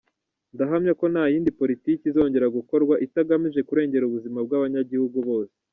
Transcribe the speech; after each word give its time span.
Ndahamya 0.53 0.93
ko 0.99 1.05
nta 1.13 1.23
yindi 1.33 1.55
politiki 1.59 2.03
izongera 2.07 2.53
gukorwa 2.57 2.93
itagamije 3.05 3.59
kurengera 3.67 4.07
ubuzima 4.07 4.39
bw’abanyagihugu 4.45 5.17
bose 5.29 5.55